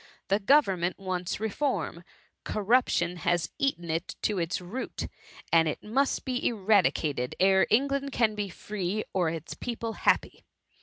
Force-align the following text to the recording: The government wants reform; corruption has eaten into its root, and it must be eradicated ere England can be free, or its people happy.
The 0.29 0.39
government 0.39 0.97
wants 0.97 1.39
reform; 1.39 2.03
corruption 2.43 3.17
has 3.17 3.51
eaten 3.59 3.91
into 3.91 4.39
its 4.39 4.59
root, 4.59 5.05
and 5.53 5.67
it 5.67 5.83
must 5.83 6.25
be 6.25 6.43
eradicated 6.47 7.35
ere 7.39 7.67
England 7.69 8.11
can 8.11 8.33
be 8.33 8.49
free, 8.49 9.03
or 9.13 9.29
its 9.29 9.53
people 9.53 9.93
happy. 9.93 10.43